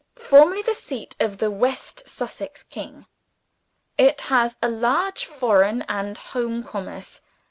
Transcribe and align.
Formerly 0.15 0.63
the 0.63 0.73
seat 0.73 1.15
of 1.19 1.37
the 1.37 1.51
West 1.51 2.09
Saxon 2.09 2.47
Kings. 2.71 3.05
It 3.99 4.21
has 4.21 4.57
a 4.59 4.67
large 4.67 5.25
foreign 5.25 5.83
and 5.83 6.17
home 6.17 6.63
commerce. 6.63 7.21